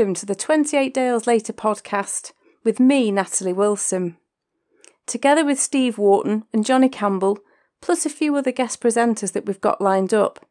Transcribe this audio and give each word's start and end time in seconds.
welcome 0.00 0.14
to 0.14 0.24
the 0.24 0.34
28 0.34 0.94
Dales 0.94 1.26
Later 1.26 1.52
podcast 1.52 2.32
with 2.64 2.80
me, 2.80 3.10
Natalie 3.10 3.52
Wilson. 3.52 4.16
Together 5.04 5.44
with 5.44 5.60
Steve 5.60 5.98
Wharton 5.98 6.44
and 6.54 6.64
Johnny 6.64 6.88
Campbell, 6.88 7.38
plus 7.82 8.06
a 8.06 8.08
few 8.08 8.34
other 8.34 8.50
guest 8.50 8.80
presenters 8.80 9.32
that 9.32 9.44
we've 9.44 9.60
got 9.60 9.78
lined 9.78 10.14
up, 10.14 10.46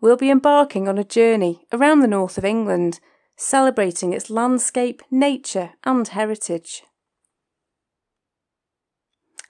we'll 0.00 0.16
be 0.16 0.30
embarking 0.30 0.88
on 0.88 0.96
a 0.96 1.04
journey 1.04 1.66
around 1.74 2.00
the 2.00 2.06
north 2.06 2.38
of 2.38 2.44
England, 2.46 2.98
celebrating 3.36 4.14
its 4.14 4.30
landscape, 4.30 5.02
nature, 5.10 5.72
and 5.84 6.08
heritage. 6.08 6.82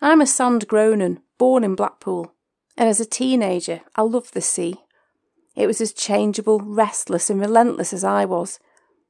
I'm 0.03 0.21
a 0.21 0.27
sand 0.27 0.67
born 1.39 1.63
in 1.63 1.77
Blackpool, 1.77 2.35
and 2.77 2.89
as 2.89 2.99
a 2.99 3.07
teenager, 3.07 3.83
I 3.95 4.03
loved 4.03 4.35
the 4.35 4.41
sea. 4.41 4.79
It 5.55 5.69
was 5.69 5.81
as 5.81 5.93
changeable, 5.93 6.59
restless, 6.59 7.31
and 7.31 7.41
relentless 7.41 7.93
as 7.93 8.03
I 8.03 8.25
was, 8.25 8.59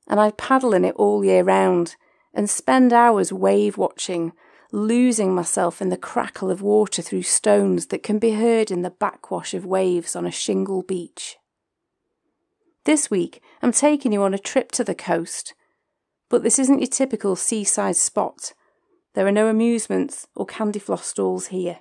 and 0.08 0.20
I'd 0.20 0.36
paddle 0.36 0.72
in 0.72 0.84
it 0.84 0.94
all 0.96 1.24
year 1.24 1.42
round 1.42 1.96
and 2.34 2.48
spend 2.48 2.92
hours 2.92 3.32
wave 3.32 3.78
watching, 3.78 4.32
losing 4.72 5.34
myself 5.34 5.80
in 5.80 5.88
the 5.88 5.96
crackle 5.96 6.50
of 6.50 6.62
water 6.62 7.02
through 7.02 7.22
stones 7.22 7.86
that 7.86 8.02
can 8.02 8.18
be 8.18 8.32
heard 8.32 8.70
in 8.70 8.82
the 8.82 8.90
backwash 8.90 9.54
of 9.54 9.64
waves 9.64 10.14
on 10.14 10.26
a 10.26 10.30
shingle 10.30 10.82
beach. 10.82 11.36
This 12.84 13.10
week, 13.10 13.42
I'm 13.62 13.72
taking 13.72 14.12
you 14.12 14.22
on 14.22 14.34
a 14.34 14.38
trip 14.38 14.70
to 14.72 14.84
the 14.84 14.94
coast, 14.94 15.54
but 16.28 16.42
this 16.42 16.58
isn't 16.58 16.80
your 16.80 16.88
typical 16.88 17.34
seaside 17.34 17.96
spot. 17.96 18.52
There 19.14 19.26
are 19.26 19.32
no 19.32 19.48
amusements 19.48 20.28
or 20.36 20.46
candy 20.46 20.78
floss 20.78 21.06
stalls 21.06 21.48
here. 21.48 21.80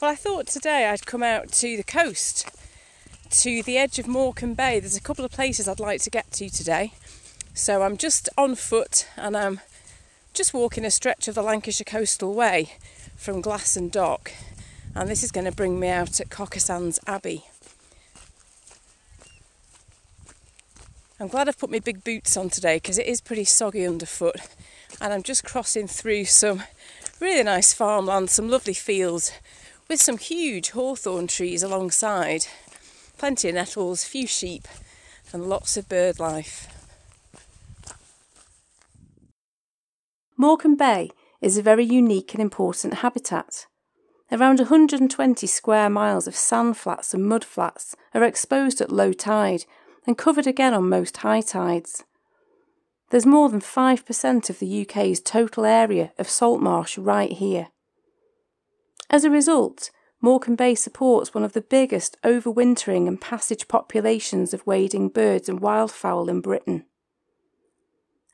Well, 0.00 0.10
I 0.10 0.14
thought 0.14 0.46
today 0.46 0.86
I'd 0.86 1.04
come 1.04 1.22
out 1.22 1.52
to 1.52 1.76
the 1.76 1.82
coast, 1.82 2.48
to 3.28 3.62
the 3.62 3.76
edge 3.76 3.98
of 3.98 4.08
Morecambe 4.08 4.54
Bay. 4.54 4.80
There's 4.80 4.96
a 4.96 5.00
couple 5.00 5.26
of 5.26 5.30
places 5.30 5.68
I'd 5.68 5.78
like 5.78 6.00
to 6.02 6.10
get 6.10 6.30
to 6.32 6.48
today. 6.48 6.94
So 7.52 7.82
I'm 7.82 7.98
just 7.98 8.30
on 8.38 8.54
foot 8.54 9.06
and 9.18 9.36
I'm 9.36 9.60
just 10.32 10.54
walking 10.54 10.86
a 10.86 10.90
stretch 10.90 11.28
of 11.28 11.34
the 11.34 11.42
Lancashire 11.42 11.84
Coastal 11.84 12.32
Way 12.32 12.72
from 13.14 13.42
Glasson 13.42 13.90
Dock. 13.90 14.32
And 14.94 15.06
this 15.06 15.22
is 15.22 15.30
going 15.30 15.44
to 15.44 15.52
bring 15.52 15.78
me 15.78 15.88
out 15.88 16.18
at 16.18 16.30
Cockersands 16.30 16.98
Abbey. 17.06 17.44
I'm 21.20 21.28
glad 21.28 21.46
I've 21.46 21.58
put 21.58 21.70
my 21.70 21.78
big 21.78 22.04
boots 22.04 22.38
on 22.38 22.48
today 22.48 22.76
because 22.76 22.96
it 22.96 23.06
is 23.06 23.20
pretty 23.20 23.44
soggy 23.44 23.84
underfoot. 23.84 24.36
And 24.98 25.12
I'm 25.12 25.22
just 25.22 25.44
crossing 25.44 25.88
through 25.88 26.24
some 26.24 26.62
really 27.20 27.42
nice 27.42 27.74
farmland, 27.74 28.30
some 28.30 28.48
lovely 28.48 28.72
fields 28.72 29.32
with 29.90 30.00
some 30.00 30.18
huge 30.18 30.70
hawthorn 30.70 31.26
trees 31.26 31.64
alongside, 31.64 32.46
plenty 33.18 33.48
of 33.48 33.56
nettles, 33.56 34.04
few 34.04 34.24
sheep, 34.24 34.68
and 35.32 35.48
lots 35.48 35.76
of 35.76 35.88
bird 35.88 36.20
life. 36.20 36.68
Morecambe 40.36 40.76
Bay 40.76 41.10
is 41.40 41.58
a 41.58 41.62
very 41.62 41.84
unique 41.84 42.32
and 42.34 42.40
important 42.40 42.94
habitat. 42.94 43.66
Around 44.30 44.60
120 44.60 45.46
square 45.48 45.90
miles 45.90 46.28
of 46.28 46.36
sand 46.36 46.76
flats 46.76 47.12
and 47.12 47.26
mud 47.26 47.44
flats 47.44 47.96
are 48.14 48.22
exposed 48.22 48.80
at 48.80 48.92
low 48.92 49.12
tide 49.12 49.64
and 50.06 50.16
covered 50.16 50.46
again 50.46 50.72
on 50.72 50.88
most 50.88 51.16
high 51.18 51.40
tides. 51.40 52.04
There's 53.10 53.26
more 53.26 53.48
than 53.48 53.60
5% 53.60 54.50
of 54.50 54.60
the 54.60 54.82
UK's 54.82 55.20
total 55.20 55.64
area 55.64 56.12
of 56.16 56.30
salt 56.30 56.60
marsh 56.60 56.96
right 56.96 57.32
here. 57.32 57.70
As 59.10 59.24
a 59.24 59.30
result, 59.30 59.90
Morecambe 60.20 60.54
Bay 60.54 60.76
supports 60.76 61.34
one 61.34 61.42
of 61.42 61.52
the 61.52 61.60
biggest 61.60 62.16
overwintering 62.22 63.08
and 63.08 63.20
passage 63.20 63.66
populations 63.66 64.54
of 64.54 64.64
wading 64.66 65.08
birds 65.08 65.48
and 65.48 65.60
wildfowl 65.60 66.28
in 66.28 66.40
Britain. 66.40 66.84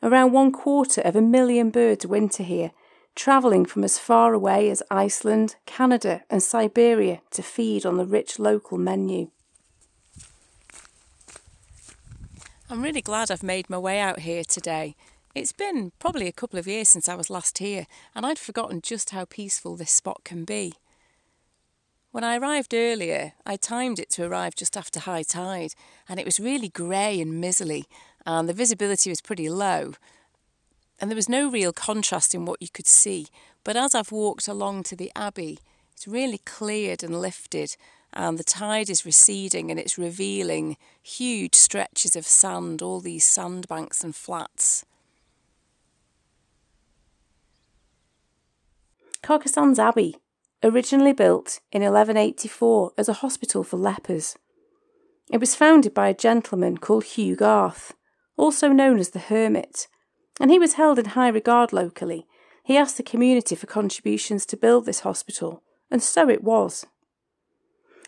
Around 0.02 0.32
one 0.32 0.52
quarter 0.52 1.00
of 1.00 1.16
a 1.16 1.22
million 1.22 1.70
birds 1.70 2.06
winter 2.06 2.42
here, 2.42 2.72
travelling 3.14 3.64
from 3.64 3.84
as 3.84 3.98
far 3.98 4.34
away 4.34 4.68
as 4.68 4.82
Iceland, 4.90 5.56
Canada, 5.64 6.22
and 6.28 6.42
Siberia 6.42 7.22
to 7.30 7.42
feed 7.42 7.86
on 7.86 7.96
the 7.96 8.04
rich 8.04 8.38
local 8.38 8.76
menu. 8.76 9.30
I'm 12.68 12.82
really 12.82 13.00
glad 13.00 13.30
I've 13.30 13.42
made 13.42 13.70
my 13.70 13.78
way 13.78 13.98
out 13.98 14.20
here 14.20 14.44
today. 14.44 14.96
It's 15.36 15.52
been 15.52 15.92
probably 15.98 16.28
a 16.28 16.32
couple 16.32 16.58
of 16.58 16.66
years 16.66 16.88
since 16.88 17.10
I 17.10 17.14
was 17.14 17.28
last 17.28 17.58
here, 17.58 17.86
and 18.14 18.24
I'd 18.24 18.38
forgotten 18.38 18.80
just 18.80 19.10
how 19.10 19.26
peaceful 19.26 19.76
this 19.76 19.90
spot 19.90 20.22
can 20.24 20.46
be. 20.46 20.72
When 22.10 22.24
I 22.24 22.38
arrived 22.38 22.72
earlier, 22.72 23.34
I 23.44 23.56
timed 23.56 23.98
it 23.98 24.08
to 24.12 24.24
arrive 24.24 24.54
just 24.54 24.78
after 24.78 24.98
high 24.98 25.24
tide, 25.24 25.74
and 26.08 26.18
it 26.18 26.24
was 26.24 26.40
really 26.40 26.70
grey 26.70 27.20
and 27.20 27.38
miserly, 27.38 27.84
and 28.24 28.48
the 28.48 28.54
visibility 28.54 29.10
was 29.10 29.20
pretty 29.20 29.50
low. 29.50 29.92
And 30.98 31.10
there 31.10 31.16
was 31.16 31.28
no 31.28 31.50
real 31.50 31.74
contrast 31.74 32.34
in 32.34 32.46
what 32.46 32.62
you 32.62 32.68
could 32.72 32.86
see. 32.86 33.26
But 33.62 33.76
as 33.76 33.94
I've 33.94 34.12
walked 34.12 34.48
along 34.48 34.84
to 34.84 34.96
the 34.96 35.12
Abbey, 35.14 35.58
it's 35.92 36.08
really 36.08 36.38
cleared 36.46 37.02
and 37.02 37.20
lifted, 37.20 37.76
and 38.10 38.38
the 38.38 38.42
tide 38.42 38.88
is 38.88 39.04
receding 39.04 39.70
and 39.70 39.78
it's 39.78 39.98
revealing 39.98 40.78
huge 41.02 41.56
stretches 41.56 42.16
of 42.16 42.26
sand, 42.26 42.80
all 42.80 43.00
these 43.00 43.26
sandbanks 43.26 44.02
and 44.02 44.16
flats. 44.16 44.86
Cockersands 49.26 49.80
Abbey, 49.80 50.18
originally 50.62 51.12
built 51.12 51.58
in 51.72 51.82
1184 51.82 52.92
as 52.96 53.08
a 53.08 53.14
hospital 53.14 53.64
for 53.64 53.76
lepers. 53.76 54.36
It 55.32 55.38
was 55.38 55.56
founded 55.56 55.92
by 55.92 56.06
a 56.06 56.14
gentleman 56.14 56.78
called 56.78 57.02
Hugh 57.02 57.34
Garth, 57.34 57.94
also 58.36 58.68
known 58.68 59.00
as 59.00 59.10
the 59.10 59.18
Hermit, 59.18 59.88
and 60.38 60.52
he 60.52 60.60
was 60.60 60.74
held 60.74 61.00
in 61.00 61.06
high 61.06 61.26
regard 61.26 61.72
locally. 61.72 62.28
He 62.62 62.76
asked 62.76 62.98
the 62.98 63.02
community 63.02 63.56
for 63.56 63.66
contributions 63.66 64.46
to 64.46 64.56
build 64.56 64.86
this 64.86 65.00
hospital, 65.00 65.60
and 65.90 66.00
so 66.00 66.28
it 66.28 66.44
was. 66.44 66.86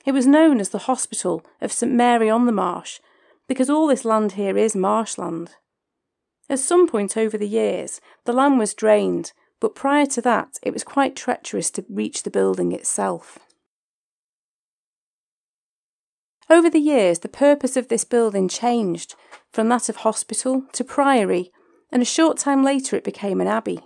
It 0.07 0.13
was 0.13 0.25
known 0.25 0.61
as 0.61 0.69
the 0.69 0.87
Hospital 0.87 1.45
of 1.61 1.73
St 1.73 1.91
Mary 1.91 2.31
on 2.31 2.47
the 2.47 2.53
Marsh 2.53 3.01
because 3.49 3.69
all 3.69 3.89
this 3.89 4.05
land 4.05 4.33
here 4.33 4.57
is 4.57 4.77
marshland. 4.77 5.57
At 6.49 6.61
some 6.61 6.87
point 6.87 7.17
over 7.17 7.37
the 7.37 7.49
years, 7.49 8.01
the 8.25 8.33
land 8.33 8.61
was 8.61 8.73
drained 8.73 9.33
but 9.61 9.75
prior 9.75 10.07
to 10.07 10.21
that, 10.23 10.59
it 10.63 10.73
was 10.73 10.85
quite 10.85 11.17
treacherous 11.17 11.71
to 11.73 11.85
reach 11.89 12.23
the 12.23 12.31
building 12.31 12.73
itself. 12.73 13.39
Over 16.51 16.71
the 16.71 16.79
years, 16.79 17.19
the 17.19 17.29
purpose 17.29 17.77
of 17.77 17.89
this 17.89 18.05
building 18.05 18.49
changed 18.49 19.15
from 19.53 19.69
that 19.69 19.89
of 19.89 19.97
hospital 19.97 20.65
to 20.73 20.85
priory, 20.85 21.53
and 21.93 22.01
a 22.01 22.07
short 22.07 22.39
time 22.39 22.65
later 22.65 22.97
it 22.97 23.05
became 23.05 23.41
an 23.41 23.47
abbey. 23.47 23.81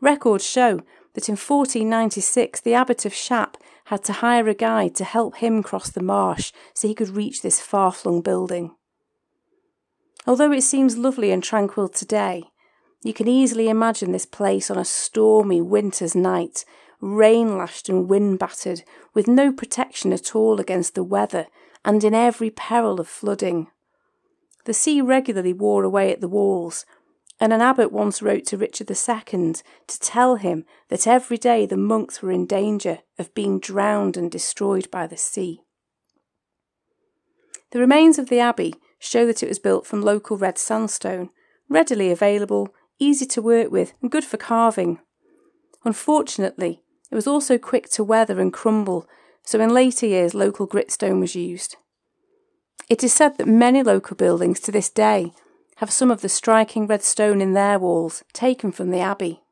Records 0.00 0.46
show 0.46 0.80
that 1.14 1.28
in 1.28 1.32
1496 1.32 2.60
the 2.60 2.74
abbot 2.74 3.04
of 3.04 3.12
Shap 3.12 3.56
had 3.86 4.04
to 4.04 4.14
hire 4.14 4.48
a 4.48 4.54
guide 4.54 4.94
to 4.96 5.04
help 5.04 5.36
him 5.36 5.62
cross 5.62 5.90
the 5.90 6.02
marsh 6.02 6.52
so 6.72 6.86
he 6.86 6.94
could 6.94 7.08
reach 7.08 7.42
this 7.42 7.60
far 7.60 7.92
flung 7.92 8.20
building. 8.20 8.74
Although 10.26 10.52
it 10.52 10.62
seems 10.62 10.96
lovely 10.96 11.32
and 11.32 11.42
tranquil 11.42 11.88
today, 11.88 12.44
you 13.02 13.14
can 13.14 13.28
easily 13.28 13.68
imagine 13.68 14.12
this 14.12 14.26
place 14.26 14.70
on 14.70 14.78
a 14.78 14.84
stormy 14.84 15.60
winter's 15.60 16.14
night, 16.14 16.64
rain 17.00 17.56
lashed 17.56 17.88
and 17.88 18.08
wind 18.08 18.38
battered, 18.38 18.82
with 19.14 19.26
no 19.26 19.52
protection 19.52 20.12
at 20.12 20.34
all 20.34 20.60
against 20.60 20.94
the 20.94 21.04
weather, 21.04 21.46
and 21.84 22.04
in 22.04 22.14
every 22.14 22.50
peril 22.50 23.00
of 23.00 23.08
flooding. 23.08 23.68
The 24.66 24.74
sea 24.74 25.00
regularly 25.00 25.54
wore 25.54 25.84
away 25.84 26.12
at 26.12 26.20
the 26.20 26.28
walls, 26.28 26.84
and 27.40 27.54
an 27.54 27.62
abbot 27.62 27.90
once 27.90 28.20
wrote 28.20 28.44
to 28.46 28.58
Richard 28.58 28.90
II 28.90 29.54
to 29.86 30.00
tell 30.00 30.36
him 30.36 30.66
that 30.88 31.06
every 31.06 31.38
day 31.38 31.64
the 31.64 31.78
monks 31.78 32.20
were 32.20 32.30
in 32.30 32.44
danger 32.44 32.98
of 33.18 33.34
being 33.34 33.58
drowned 33.58 34.18
and 34.18 34.30
destroyed 34.30 34.90
by 34.90 35.06
the 35.06 35.16
sea. 35.16 35.62
The 37.70 37.80
remains 37.80 38.18
of 38.18 38.28
the 38.28 38.40
abbey 38.40 38.74
show 38.98 39.24
that 39.26 39.42
it 39.42 39.48
was 39.48 39.58
built 39.58 39.86
from 39.86 40.02
local 40.02 40.36
red 40.36 40.58
sandstone, 40.58 41.30
readily 41.70 42.10
available 42.10 42.74
easy 43.00 43.26
to 43.26 43.42
work 43.42 43.72
with, 43.72 43.94
and 44.00 44.10
good 44.10 44.24
for 44.24 44.36
carving. 44.36 45.00
Unfortunately, 45.84 46.82
it 47.10 47.14
was 47.14 47.26
also 47.26 47.58
quick 47.58 47.88
to 47.90 48.04
weather 48.04 48.38
and 48.38 48.52
crumble, 48.52 49.08
so 49.42 49.58
in 49.60 49.70
later 49.70 50.06
years 50.06 50.34
local 50.34 50.68
gritstone 50.68 51.18
was 51.18 51.34
used. 51.34 51.76
It 52.88 53.02
is 53.02 53.12
said 53.12 53.38
that 53.38 53.48
many 53.48 53.82
local 53.82 54.16
buildings 54.16 54.60
to 54.60 54.72
this 54.72 54.90
day 54.90 55.32
have 55.76 55.90
some 55.90 56.10
of 56.10 56.20
the 56.20 56.28
striking 56.28 56.86
red 56.86 57.02
stone 57.02 57.40
in 57.40 57.54
their 57.54 57.78
walls 57.78 58.22
taken 58.32 58.70
from 58.70 58.90
the 58.90 59.00
abbey. 59.00 59.42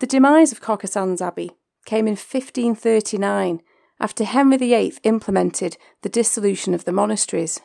The 0.00 0.06
demise 0.06 0.50
of 0.50 0.60
Cockersands 0.60 1.20
Abbey 1.20 1.52
came 1.84 2.06
in 2.06 2.12
1539 2.12 3.60
after 4.00 4.24
Henry 4.24 4.56
VIII 4.56 4.94
implemented 5.02 5.76
the 6.02 6.08
dissolution 6.08 6.74
of 6.74 6.84
the 6.84 6.92
monasteries. 6.92 7.60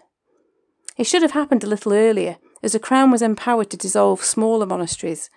It 0.98 1.06
should 1.06 1.22
have 1.22 1.32
happened 1.32 1.64
a 1.64 1.68
little 1.68 1.94
earlier, 1.94 2.38
as 2.62 2.74
the 2.74 2.80
Crown 2.80 3.12
was 3.12 3.22
empowered 3.22 3.70
to 3.70 3.78
dissolve 3.78 4.24
smaller 4.24 4.66
monasteries, 4.66 5.30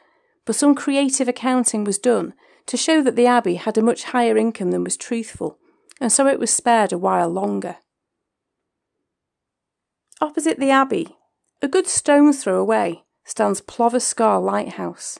but 0.44 0.56
some 0.56 0.74
creative 0.74 1.28
accounting 1.28 1.84
was 1.84 1.98
done 1.98 2.34
to 2.66 2.76
show 2.76 3.02
that 3.02 3.16
the 3.16 3.26
abbey 3.26 3.56
had 3.56 3.76
a 3.78 3.82
much 3.82 4.04
higher 4.04 4.36
income 4.36 4.70
than 4.70 4.84
was 4.84 4.96
truthful, 4.96 5.58
and 6.00 6.12
so 6.12 6.26
it 6.26 6.38
was 6.38 6.50
spared 6.50 6.92
a 6.92 6.98
while 6.98 7.28
longer. 7.28 7.76
Opposite 10.20 10.58
the 10.58 10.70
abbey, 10.70 11.16
a 11.60 11.68
good 11.68 11.86
stone's 11.86 12.42
throw 12.42 12.60
away, 12.60 13.04
stands 13.24 13.60
Plover 13.60 14.00
Scar 14.00 14.40
Lighthouse, 14.40 15.18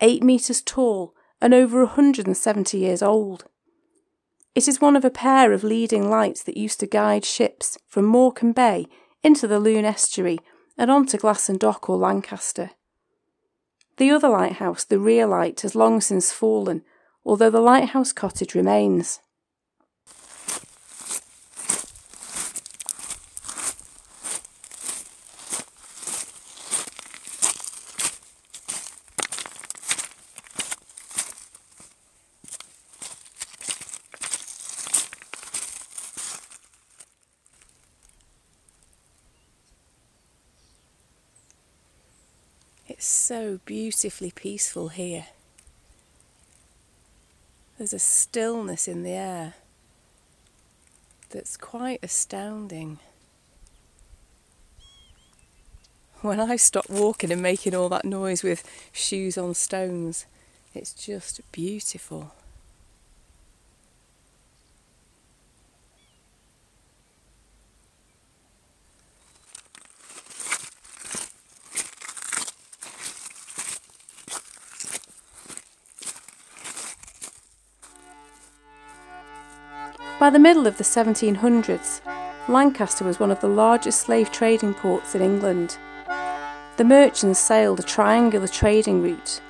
eight 0.00 0.22
metres 0.22 0.62
tall 0.62 1.14
and 1.40 1.52
over 1.52 1.84
170 1.84 2.78
years 2.78 3.02
old. 3.02 3.44
It 4.54 4.68
is 4.68 4.80
one 4.80 4.96
of 4.96 5.04
a 5.04 5.10
pair 5.10 5.52
of 5.52 5.64
leading 5.64 6.08
lights 6.08 6.42
that 6.44 6.56
used 6.56 6.80
to 6.80 6.86
guide 6.86 7.24
ships 7.24 7.76
from 7.86 8.04
Morecambe 8.04 8.52
Bay 8.52 8.86
into 9.22 9.46
the 9.46 9.58
Lune 9.58 9.84
estuary 9.84 10.38
and 10.76 10.90
on 10.90 11.06
to 11.06 11.18
Glasson 11.18 11.58
Dock 11.58 11.88
or 11.88 11.96
Lancaster. 11.96 12.70
The 13.96 14.10
other 14.10 14.28
lighthouse, 14.28 14.84
the 14.84 14.98
rear 14.98 15.26
light, 15.26 15.60
has 15.60 15.74
long 15.74 16.00
since 16.00 16.32
fallen, 16.32 16.82
although 17.24 17.50
the 17.50 17.60
lighthouse 17.60 18.12
cottage 18.12 18.54
remains. 18.54 19.20
It's 42.86 43.06
so 43.24 43.58
beautifully 43.64 44.30
peaceful 44.30 44.88
here. 44.88 45.28
There's 47.78 47.94
a 47.94 47.98
stillness 47.98 48.86
in 48.86 49.02
the 49.02 49.12
air 49.12 49.54
that's 51.30 51.56
quite 51.56 52.00
astounding. 52.02 52.98
When 56.20 56.38
I 56.38 56.56
stop 56.56 56.90
walking 56.90 57.32
and 57.32 57.40
making 57.40 57.74
all 57.74 57.88
that 57.88 58.04
noise 58.04 58.42
with 58.42 58.62
shoes 58.92 59.38
on 59.38 59.54
stones, 59.54 60.26
it's 60.74 60.92
just 60.92 61.40
beautiful. 61.50 62.34
By 80.24 80.30
the 80.30 80.38
middle 80.38 80.66
of 80.66 80.78
the 80.78 80.84
1700s, 80.84 82.00
Lancaster 82.48 83.04
was 83.04 83.20
one 83.20 83.30
of 83.30 83.42
the 83.42 83.46
largest 83.46 84.00
slave 84.00 84.32
trading 84.32 84.72
ports 84.72 85.14
in 85.14 85.20
England. 85.20 85.76
The 86.78 86.84
merchants 86.84 87.38
sailed 87.38 87.80
a 87.80 87.82
triangular 87.82 88.48
trading 88.48 89.02
route. 89.02 89.42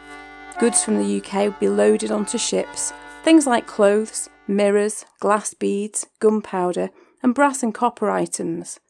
Goods 0.58 0.82
from 0.82 0.96
the 0.96 1.18
UK 1.20 1.44
would 1.44 1.60
be 1.60 1.68
loaded 1.68 2.10
onto 2.10 2.38
ships, 2.38 2.92
things 3.22 3.46
like 3.46 3.68
clothes, 3.68 4.28
mirrors, 4.48 5.04
glass 5.20 5.54
beads, 5.54 6.08
gunpowder, 6.18 6.90
and 7.22 7.36
brass 7.36 7.62
and 7.62 7.72
copper 7.72 8.10
items. 8.10 8.80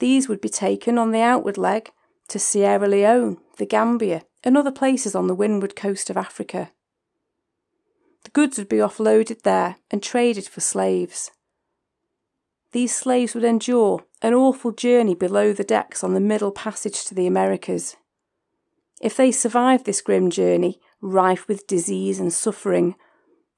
These 0.00 0.28
would 0.28 0.42
be 0.42 0.50
taken 0.50 0.98
on 0.98 1.12
the 1.12 1.22
outward 1.22 1.56
leg 1.56 1.92
to 2.28 2.38
Sierra 2.38 2.88
Leone, 2.88 3.38
the 3.56 3.64
Gambia, 3.64 4.24
and 4.42 4.58
other 4.58 4.70
places 4.70 5.14
on 5.14 5.28
the 5.28 5.34
windward 5.34 5.76
coast 5.76 6.10
of 6.10 6.18
Africa. 6.18 6.72
The 8.24 8.30
goods 8.30 8.58
would 8.58 8.68
be 8.68 8.78
offloaded 8.78 9.42
there 9.42 9.76
and 9.90 10.02
traded 10.02 10.46
for 10.46 10.60
slaves. 10.60 11.30
These 12.72 12.94
slaves 12.94 13.34
would 13.34 13.44
endure 13.44 14.04
an 14.20 14.34
awful 14.34 14.72
journey 14.72 15.14
below 15.14 15.52
the 15.52 15.62
decks 15.62 16.02
on 16.02 16.14
the 16.14 16.20
middle 16.20 16.50
passage 16.50 17.04
to 17.04 17.14
the 17.14 17.26
Americas. 17.26 17.96
If 19.00 19.16
they 19.16 19.30
survived 19.30 19.84
this 19.84 20.00
grim 20.00 20.30
journey, 20.30 20.80
rife 21.00 21.46
with 21.46 21.66
disease 21.66 22.18
and 22.18 22.32
suffering, 22.32 22.96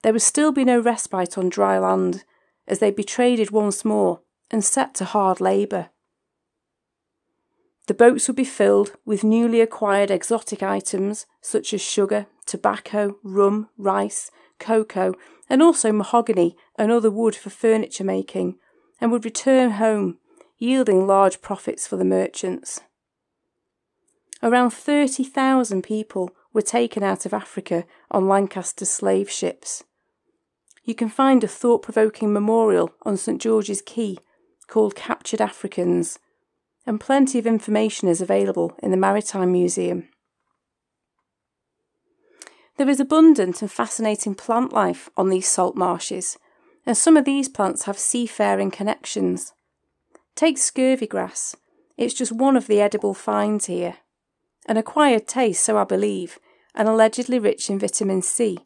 there 0.03 0.13
would 0.13 0.23
still 0.23 0.53
be 0.53 0.65
no 0.65 0.81
respite 0.81 1.39
on 1.39 1.49
dry 1.49 1.79
land, 1.79 2.25
as 2.67 2.81
they'd 2.81 2.97
be 2.97 3.05
traded 3.05 3.51
once 3.51 3.85
more 3.85 4.21
and 4.51 4.65
set 4.65 4.95
to 4.97 5.05
hard 5.05 5.41
labour. 5.41 5.91
The 7.87 7.94
boats 7.94 8.27
would 8.27 8.37
be 8.37 8.44
filled 8.44 8.93
with 9.05 9.23
newly 9.23 9.61
acquired 9.61 10.11
exotic 10.11 10.62
items 10.62 11.27
such 11.41 11.73
as 11.73 11.81
sugar, 11.81 12.27
tobacco, 12.44 13.17
rum, 13.23 13.69
rice, 13.79 14.31
cocoa, 14.59 15.15
and 15.49 15.62
also 15.62 15.93
mahogany 15.93 16.56
and 16.77 16.91
other 16.91 17.11
wood 17.11 17.37
for 17.37 17.50
furniture 17.50 18.05
making, 18.05 18.59
and 19.00 19.12
would 19.12 19.25
return 19.25 19.73
home, 19.73 20.19
yielding 20.59 21.06
large 21.06 21.41
profits 21.41 21.87
for 21.87 21.97
the 21.97 22.05
merchants. 22.05 22.81
Around 24.43 24.71
30,000 24.71 25.83
people 25.83 26.31
were 26.53 26.62
taken 26.62 27.03
out 27.03 27.25
of 27.25 27.33
Africa 27.33 27.85
on 28.11 28.29
Lancaster's 28.29 28.91
slave 28.91 29.31
ships. 29.31 29.85
You 30.85 30.94
can 30.94 31.09
find 31.09 31.43
a 31.44 31.49
thought 31.49 31.83
provoking 31.83 32.33
memorial 32.33 32.93
on 33.03 33.17
St 33.17 33.41
George's 33.41 33.83
Quay 33.83 34.19
called 34.67 34.94
Captured 34.94 35.41
Africans, 35.41 36.19
and 36.87 37.00
plenty 37.00 37.38
of 37.38 37.47
information 37.47 38.09
is 38.09 38.21
available 38.21 38.77
in 38.83 38.91
the 38.91 38.97
Maritime 38.97 39.53
Museum. 39.53 40.09
There 42.77 42.88
is 42.88 43.00
abundant 43.00 43.62
and 43.62 43.71
fascinating 43.71 44.35
plant 44.35 44.73
life 44.73 45.09
on 45.17 45.31
these 45.31 45.49
salt 45.49 45.77
marshes, 45.77 46.38
and 46.85 46.97
some 46.97 47.17
of 47.17 47.25
these 47.25 47.49
plants 47.49 47.85
have 47.85 47.99
seafaring 47.99 48.71
connections. 48.71 49.53
Take 50.35 50.59
scurvy 50.59 51.06
grass, 51.06 51.56
it's 51.97 52.15
just 52.15 52.33
one 52.33 52.56
of 52.56 52.67
the 52.67 52.81
edible 52.81 53.15
finds 53.15 53.67
here. 53.67 53.97
An 54.67 54.77
acquired 54.77 55.27
taste, 55.27 55.65
so 55.65 55.79
I 55.79 55.85
believe, 55.85 56.38
and 56.75 56.88
allegedly 56.88 57.38
rich 57.38 57.71
in 57.71 57.79
vitamin 57.79 58.23
C. 58.23 58.59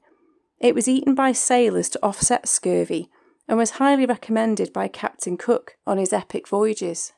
It 0.59 0.75
was 0.75 0.89
eaten 0.89 1.15
by 1.15 1.33
sailors 1.33 1.89
to 1.91 2.01
offset 2.03 2.49
scurvy 2.49 3.09
and 3.49 3.57
was 3.57 3.73
highly 3.73 4.07
recommended 4.07 4.73
by 4.73 4.89
Captain 4.89 5.37
Cook 5.37 5.77
on 5.87 5.99
his 5.99 6.13
epic 6.13 6.49
voyages. 6.49 7.13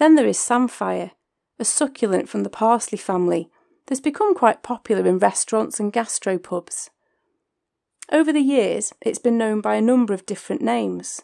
Then 0.00 0.14
there 0.14 0.26
is 0.26 0.38
samphire, 0.38 1.10
a 1.58 1.64
succulent 1.64 2.26
from 2.26 2.42
the 2.42 2.48
parsley 2.48 2.96
family 2.96 3.50
that's 3.86 4.00
become 4.00 4.34
quite 4.34 4.62
popular 4.62 5.06
in 5.06 5.18
restaurants 5.18 5.78
and 5.78 5.92
gastropubs. 5.92 6.88
Over 8.10 8.32
the 8.32 8.40
years, 8.40 8.94
it's 9.02 9.18
been 9.18 9.36
known 9.36 9.60
by 9.60 9.74
a 9.74 9.82
number 9.82 10.14
of 10.14 10.24
different 10.24 10.62
names. 10.62 11.20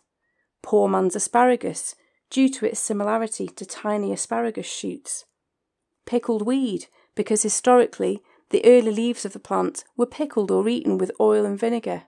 Poor 0.62 0.88
man's 0.88 1.16
asparagus, 1.16 1.94
due 2.28 2.50
to 2.50 2.66
its 2.66 2.78
similarity 2.78 3.46
to 3.46 3.64
tiny 3.64 4.12
asparagus 4.12 4.66
shoots. 4.66 5.24
Pickled 6.04 6.42
weed, 6.42 6.86
because 7.14 7.42
historically 7.42 8.22
the 8.50 8.62
early 8.66 8.92
leaves 8.92 9.24
of 9.24 9.32
the 9.32 9.38
plant 9.38 9.84
were 9.96 10.04
pickled 10.04 10.50
or 10.50 10.68
eaten 10.68 10.98
with 10.98 11.10
oil 11.18 11.46
and 11.46 11.58
vinegar. 11.58 12.02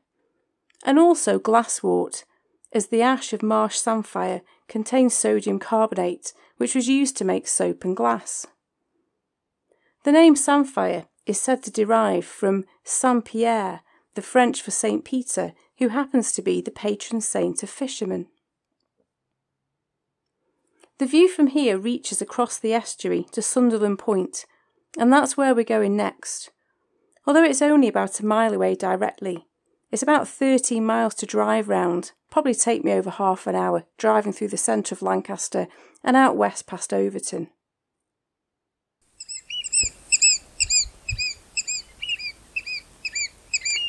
And 0.85 0.99
also 0.99 1.39
glasswort, 1.39 2.25
as 2.75 2.89
the 2.89 3.01
ash 3.01 3.33
of 3.33 3.43
marsh 3.43 3.79
samphire 3.79 4.43
contains 4.69 5.15
sodium 5.15 5.59
carbonate, 5.59 6.33
which 6.59 6.75
was 6.75 6.89
used 6.89 7.17
to 7.17 7.25
make 7.25 7.49
soap 7.49 7.85
and 7.85 7.97
glass. 7.97 8.47
The 10.05 10.13
name 10.13 10.37
Samphire 10.37 11.07
is 11.27 11.41
said 11.41 11.63
to 11.65 11.71
derive 11.71 12.25
from 12.25 12.65
Saint 12.85 13.25
Pierre, 13.25 13.81
the 14.15 14.23
French 14.23 14.63
for 14.63 14.71
Saint 14.71 15.05
Peter, 15.05 15.53
who 15.79 15.89
happens 15.89 16.33
to 16.33 16.43
be 16.43 16.61
the 16.61 16.71
patron 16.71 17.21
saint 17.21 17.63
of 17.63 17.71
fishermen. 17.71 18.27
The 20.99 21.07
view 21.07 21.29
from 21.29 21.49
here 21.49 21.79
reaches 21.79 22.21
across 22.21 22.59
the 22.59 22.73
estuary 22.73 23.25
to 23.33 23.43
Sunderland 23.43 23.99
Point, 23.99 24.47
and 24.99 25.13
that's 25.13 25.37
where 25.37 25.55
we're 25.55 25.65
going 25.65 25.97
next. 25.97 26.51
Although 27.27 27.45
it's 27.45 27.63
only 27.63 27.89
about 27.89 28.19
a 28.19 28.27
mile 28.27 28.53
away 28.53 28.75
directly, 28.75 29.47
it's 29.91 30.03
about 30.03 30.29
13 30.29 30.85
miles 30.85 31.15
to 31.15 31.27
drive 31.27 31.69
round, 31.69 32.13
probably 32.31 32.55
take 32.55 32.85
me 32.85 32.93
over 32.93 33.11
half 33.11 33.47
an 33.47 33.55
hour 33.55 33.85
driving 33.97 34.33
through 34.33 34.49
the 34.49 34.57
centre 34.57 34.95
of 34.95 35.03
Lancaster 35.03 35.67
and 36.05 36.17
out 36.17 36.37
west 36.37 36.67
past 36.67 36.93
Overton. 36.93 37.49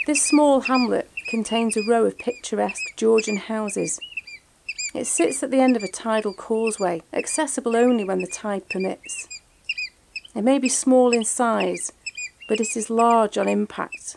This 0.08 0.24
small 0.24 0.62
hamlet 0.62 1.08
contains 1.28 1.78
a 1.78 1.84
row 1.84 2.06
of 2.06 2.18
picturesque 2.18 2.96
Georgian 2.96 3.38
houses. 3.38 4.00
It 4.96 5.06
sits 5.06 5.44
at 5.44 5.52
the 5.52 5.60
end 5.60 5.76
of 5.76 5.84
a 5.84 5.88
tidal 5.88 6.34
causeway, 6.34 7.04
accessible 7.14 7.76
only 7.76 8.04
when 8.04 8.20
the 8.20 8.28
tide 8.28 8.68
permits. 8.70 9.28
It 10.34 10.44
may 10.44 10.58
be 10.58 10.70
small 10.70 11.14
in 11.14 11.26
size, 11.26 11.92
but 12.48 12.60
it 12.60 12.76
is 12.76 12.90
large 12.90 13.38
on 13.38 13.48
impact. 13.48 14.16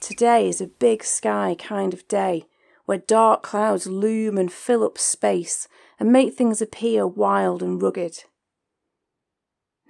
Today 0.00 0.48
is 0.48 0.62
a 0.62 0.66
big 0.66 1.04
sky 1.04 1.54
kind 1.58 1.92
of 1.92 2.08
day, 2.08 2.46
where 2.86 2.98
dark 2.98 3.42
clouds 3.42 3.86
loom 3.86 4.38
and 4.38 4.50
fill 4.50 4.82
up 4.82 4.96
space 4.96 5.68
and 5.98 6.10
make 6.10 6.34
things 6.34 6.62
appear 6.62 7.06
wild 7.06 7.62
and 7.62 7.80
rugged. 7.80 8.24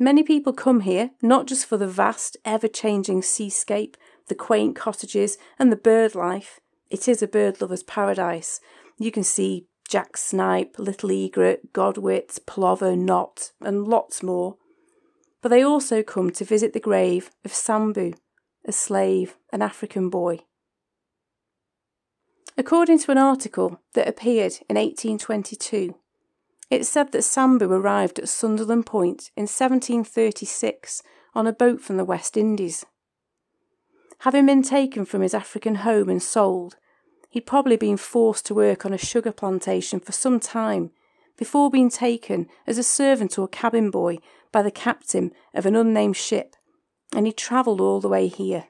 Many 0.01 0.25
people 0.25 0.53
come 0.53 0.81
here 0.81 1.11
not 1.23 1.47
just 1.47 1.65
for 1.65 1.77
the 1.77 1.87
vast, 1.87 2.37
ever 2.45 2.67
changing 2.67 3.23
seascape, 3.23 3.97
the 4.27 4.35
quaint 4.35 4.75
cottages, 4.75 5.39
and 5.59 5.71
the 5.71 5.77
bird 5.77 6.17
life. 6.17 6.59
It 6.91 7.07
is 7.07 7.23
a 7.23 7.29
bird 7.29 7.61
lover's 7.61 7.85
paradise. 7.85 8.61
You 8.99 9.13
can 9.13 9.23
see 9.23 9.69
jack 9.89 10.17
snipe, 10.17 10.77
little 10.79 11.13
egret, 11.13 11.73
godwits, 11.73 12.45
plover, 12.45 12.97
knot, 12.97 13.53
and 13.61 13.87
lots 13.87 14.23
more. 14.25 14.57
But 15.41 15.51
they 15.51 15.63
also 15.63 16.03
come 16.03 16.31
to 16.33 16.45
visit 16.45 16.73
the 16.73 16.81
grave 16.81 17.31
of 17.45 17.55
Sambo, 17.55 18.13
a 18.67 18.73
slave, 18.73 19.37
an 19.53 19.63
African 19.63 20.11
boy. 20.11 20.41
According 22.57 22.99
to 23.01 23.11
an 23.11 23.19
article 23.19 23.81
that 23.95 24.09
appeared 24.09 24.55
in 24.69 24.77
1822, 24.77 25.95
it 26.69 26.85
said 26.85 27.13
that 27.13 27.23
Sambo 27.23 27.69
arrived 27.69 28.19
at 28.19 28.29
Sunderland 28.29 28.87
Point 28.87 29.31
in 29.37 29.43
1736 29.43 31.03
on 31.35 31.47
a 31.47 31.53
boat 31.53 31.81
from 31.81 31.97
the 31.97 32.05
West 32.05 32.37
Indies. 32.37 32.85
Having 34.21 34.47
been 34.47 34.63
taken 34.63 35.05
from 35.05 35.23
his 35.23 35.35
African 35.35 35.77
home 35.77 36.09
and 36.09 36.23
sold, 36.23 36.77
he'd 37.31 37.47
probably 37.47 37.77
been 37.77 37.97
forced 37.97 38.47
to 38.47 38.55
work 38.55 38.85
on 38.85 38.93
a 38.93 38.99
sugar 38.99 39.33
plantation 39.33 39.99
for 39.99 40.13
some 40.13 40.39
time 40.39 40.91
before 41.39 41.71
being 41.71 41.89
taken 41.89 42.47
as 42.67 42.77
a 42.77 42.83
servant 42.83 43.39
or 43.39 43.49
cabin 43.49 43.91
boy 43.91 44.19
by 44.53 44.63
the 44.63 44.71
captain 44.71 45.33
of 45.55 45.65
an 45.65 45.75
unnamed 45.75 46.17
ship, 46.17 46.55
and 47.13 47.27
he 47.27 47.33
travelled 47.33 47.81
all 47.81 48.01
the 48.01 48.09
way 48.09 48.29
here. 48.29 48.67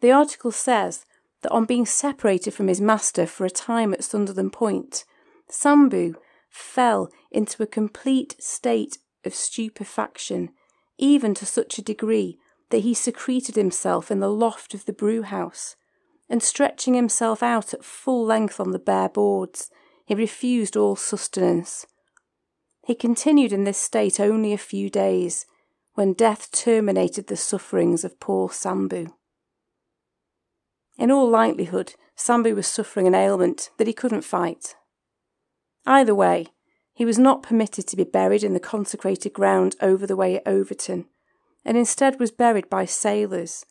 The 0.00 0.12
article 0.12 0.52
says 0.52 1.04
that 1.42 1.52
on 1.52 1.64
being 1.64 1.86
separated 1.86 2.52
from 2.52 2.68
his 2.68 2.80
master 2.80 3.26
for 3.26 3.44
a 3.44 3.50
time 3.50 3.92
at 3.92 4.04
Sunderland 4.04 4.52
Point, 4.52 5.04
Sambo 5.48 6.14
fell 6.48 7.10
into 7.30 7.62
a 7.62 7.66
complete 7.66 8.36
state 8.38 8.98
of 9.24 9.34
stupefaction, 9.34 10.50
even 10.98 11.34
to 11.34 11.46
such 11.46 11.78
a 11.78 11.82
degree 11.82 12.38
that 12.70 12.78
he 12.78 12.94
secreted 12.94 13.56
himself 13.56 14.10
in 14.10 14.20
the 14.20 14.30
loft 14.30 14.74
of 14.74 14.84
the 14.86 14.92
brew 14.92 15.22
house, 15.22 15.76
and 16.28 16.42
stretching 16.42 16.94
himself 16.94 17.42
out 17.42 17.74
at 17.74 17.84
full 17.84 18.24
length 18.24 18.58
on 18.58 18.70
the 18.70 18.78
bare 18.78 19.08
boards, 19.08 19.70
he 20.06 20.14
refused 20.14 20.76
all 20.76 20.96
sustenance. 20.96 21.86
He 22.86 22.94
continued 22.94 23.52
in 23.52 23.64
this 23.64 23.78
state 23.78 24.20
only 24.20 24.52
a 24.52 24.58
few 24.58 24.90
days, 24.90 25.46
when 25.94 26.12
death 26.12 26.50
terminated 26.52 27.26
the 27.26 27.36
sufferings 27.36 28.04
of 28.04 28.20
poor 28.20 28.50
Sambo. 28.50 29.16
In 30.98 31.10
all 31.10 31.28
likelihood, 31.28 31.94
Sambo 32.14 32.54
was 32.54 32.66
suffering 32.66 33.06
an 33.06 33.14
ailment 33.14 33.70
that 33.78 33.86
he 33.86 33.92
couldn't 33.92 34.22
fight. 34.22 34.76
Either 35.86 36.14
way, 36.14 36.46
he 36.92 37.04
was 37.04 37.18
not 37.18 37.42
permitted 37.42 37.86
to 37.88 37.96
be 37.96 38.04
buried 38.04 38.44
in 38.44 38.54
the 38.54 38.60
consecrated 38.60 39.32
ground 39.32 39.74
over 39.80 40.06
the 40.06 40.16
way 40.16 40.36
at 40.36 40.46
Overton, 40.46 41.06
and 41.64 41.76
instead 41.76 42.20
was 42.20 42.30
buried 42.30 42.70
by 42.70 42.84
sailors 42.84 43.66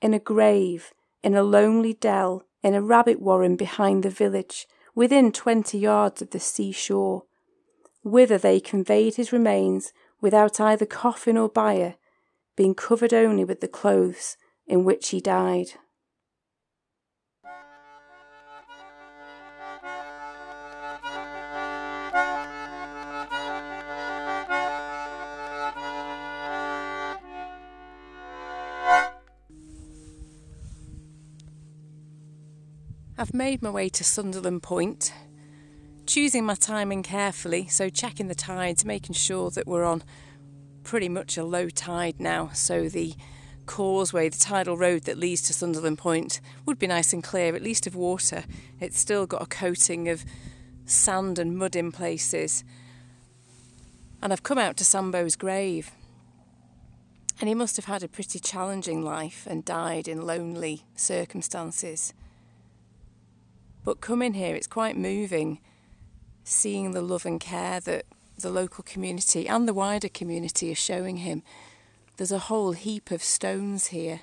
in 0.00 0.14
a 0.14 0.18
grave 0.18 0.92
in 1.22 1.34
a 1.34 1.42
lonely 1.42 1.94
dell 1.94 2.44
in 2.62 2.74
a 2.74 2.82
rabbit 2.82 3.20
warren 3.20 3.56
behind 3.56 4.02
the 4.02 4.10
village, 4.10 4.66
within 4.94 5.32
twenty 5.32 5.78
yards 5.78 6.22
of 6.22 6.30
the 6.30 6.40
seashore, 6.40 7.24
whither 8.02 8.38
they 8.38 8.60
conveyed 8.60 9.16
his 9.16 9.32
remains 9.32 9.92
without 10.24 10.58
either 10.58 10.86
coffin 10.86 11.36
or 11.36 11.50
bier, 11.50 11.96
being 12.56 12.74
covered 12.74 13.12
only 13.12 13.44
with 13.44 13.60
the 13.60 13.68
clothes 13.68 14.38
in 14.66 14.82
which 14.82 15.10
he 15.10 15.20
died. 15.20 15.66
I've 33.18 33.34
made 33.34 33.60
my 33.60 33.68
way 33.68 33.90
to 33.90 34.02
Sunderland 34.02 34.62
Point, 34.62 35.12
choosing 36.14 36.44
my 36.44 36.54
timing 36.54 37.02
carefully, 37.02 37.66
so 37.66 37.88
checking 37.88 38.28
the 38.28 38.36
tides, 38.36 38.84
making 38.84 39.12
sure 39.12 39.50
that 39.50 39.66
we're 39.66 39.82
on 39.82 40.00
pretty 40.84 41.08
much 41.08 41.36
a 41.36 41.42
low 41.42 41.68
tide 41.68 42.20
now, 42.20 42.48
so 42.52 42.88
the 42.88 43.12
causeway, 43.66 44.28
the 44.28 44.38
tidal 44.38 44.76
road 44.76 45.02
that 45.02 45.18
leads 45.18 45.42
to 45.42 45.52
Sunderland 45.52 45.98
Point, 45.98 46.40
would 46.66 46.78
be 46.78 46.86
nice 46.86 47.12
and 47.12 47.20
clear, 47.20 47.56
at 47.56 47.64
least 47.64 47.88
of 47.88 47.96
water. 47.96 48.44
It's 48.78 48.96
still 48.96 49.26
got 49.26 49.42
a 49.42 49.46
coating 49.46 50.08
of 50.08 50.24
sand 50.86 51.40
and 51.40 51.58
mud 51.58 51.74
in 51.74 51.90
places. 51.90 52.62
And 54.22 54.32
I've 54.32 54.44
come 54.44 54.58
out 54.58 54.76
to 54.76 54.84
Sambo's 54.84 55.34
grave. 55.34 55.90
And 57.40 57.48
he 57.48 57.56
must 57.56 57.74
have 57.74 57.86
had 57.86 58.04
a 58.04 58.08
pretty 58.08 58.38
challenging 58.38 59.02
life 59.02 59.48
and 59.50 59.64
died 59.64 60.06
in 60.06 60.24
lonely 60.24 60.84
circumstances. 60.94 62.14
But 63.82 64.00
coming 64.00 64.34
here, 64.34 64.54
it's 64.54 64.68
quite 64.68 64.96
moving 64.96 65.58
seeing 66.44 66.92
the 66.92 67.02
love 67.02 67.26
and 67.26 67.40
care 67.40 67.80
that 67.80 68.04
the 68.38 68.50
local 68.50 68.84
community 68.84 69.48
and 69.48 69.66
the 69.66 69.74
wider 69.74 70.08
community 70.08 70.70
are 70.70 70.76
showing 70.76 71.18
him. 71.18 71.42
There's 72.16 72.32
a 72.32 72.38
whole 72.38 72.72
heap 72.72 73.10
of 73.10 73.22
stones 73.22 73.88
here, 73.88 74.20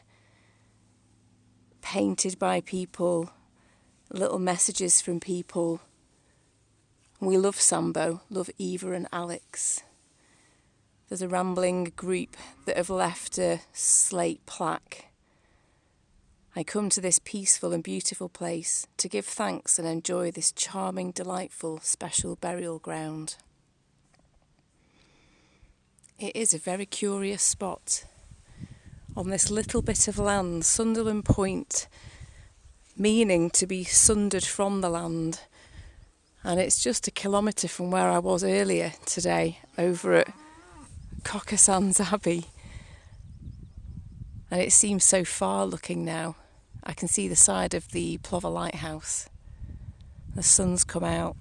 painted 1.82 2.40
by 2.40 2.62
people, 2.62 3.32
little 4.10 4.40
messages 4.40 5.02
from 5.02 5.20
people. 5.20 5.82
We 7.20 7.38
love 7.38 7.60
Sambo, 7.60 8.22
love 8.30 8.50
Eva 8.58 8.92
and 8.94 9.08
Alex. 9.12 9.84
There's 11.10 11.22
a 11.22 11.28
rambling 11.28 11.92
group 11.96 12.38
that 12.66 12.78
have 12.78 12.90
left 12.90 13.38
a 13.38 13.60
slate 13.74 14.46
plaque 14.46 15.11
I 16.54 16.64
come 16.64 16.90
to 16.90 17.00
this 17.00 17.18
peaceful 17.24 17.72
and 17.72 17.82
beautiful 17.82 18.28
place 18.28 18.86
to 18.98 19.08
give 19.08 19.26
thanks 19.26 19.80
and 19.80 19.88
enjoy 19.88 20.32
this 20.32 20.52
charming, 20.52 21.12
delightful, 21.12 21.80
special 21.80 22.36
burial 22.36 22.78
ground. 22.78 23.38
It 26.20 26.36
is 26.36 26.54
a 26.54 26.60
very 26.60 26.86
curious 26.86 27.42
spot. 27.42 28.04
On 29.16 29.30
this 29.30 29.50
little 29.50 29.82
bit 29.82 30.10
of 30.10 30.20
land, 30.20 30.66
Sunderland 30.66 31.24
Point, 31.24 31.88
meaning 32.98 33.50
to 33.52 33.66
be 33.66 33.86
sundered 33.86 34.44
from 34.44 34.82
the 34.82 34.90
land, 34.90 35.40
and 36.44 36.60
it's 36.60 36.84
just 36.84 37.08
a 37.08 37.12
kilometre 37.12 37.70
from 37.70 37.92
where 37.92 38.10
I 38.10 38.20
was 38.20 38.44
earlier 38.44 38.92
today 39.06 39.60
over 39.78 40.16
at 40.16 40.34
Cockersands 41.24 42.12
Abbey. 42.12 42.48
And 44.50 44.62
it 44.62 44.74
seems 44.74 45.06
so 45.06 45.24
far 45.24 45.66
looking 45.66 46.04
now. 46.04 46.36
I 46.84 46.94
can 46.94 47.08
see 47.08 47.28
the 47.28 47.36
side 47.36 47.74
of 47.74 47.92
the 47.92 48.18
Plover 48.20 48.50
Lighthouse. 48.50 49.30
The 50.36 50.44
sun's 50.44 50.84
come 50.84 51.04
out. 51.04 51.36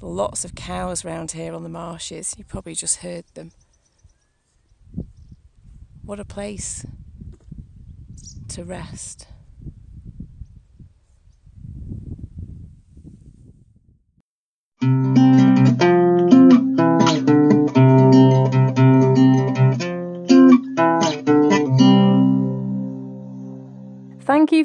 Lots 0.00 0.44
of 0.44 0.54
cows 0.54 1.04
round 1.04 1.32
here 1.32 1.54
on 1.54 1.62
the 1.62 1.68
marshes. 1.68 2.34
You 2.38 2.44
probably 2.44 2.74
just 2.74 2.96
heard 2.98 3.24
them. 3.34 3.52
What 6.02 6.20
a 6.20 6.24
place 6.24 6.86
to 8.48 8.64
rest. 8.64 9.26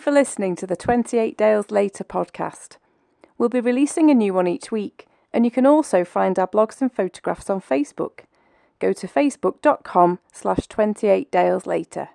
For 0.01 0.11
listening 0.11 0.55
to 0.55 0.65
the 0.65 0.75
28 0.75 1.37
Dales 1.37 1.69
Later 1.69 2.03
podcast. 2.03 2.77
We'll 3.37 3.49
be 3.49 3.61
releasing 3.61 4.09
a 4.09 4.15
new 4.15 4.33
one 4.33 4.47
each 4.47 4.71
week, 4.71 5.05
and 5.31 5.45
you 5.45 5.51
can 5.51 5.67
also 5.67 6.03
find 6.03 6.39
our 6.39 6.47
blogs 6.47 6.81
and 6.81 6.91
photographs 6.91 7.51
on 7.51 7.61
Facebook. 7.61 8.21
Go 8.79 8.93
to 8.93 9.07
facebook.com 9.07 10.17
slash 10.33 10.65
28 10.65 11.29
Dales 11.29 11.67
Later. 11.67 12.09